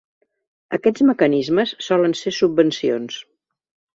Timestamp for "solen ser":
1.89-2.35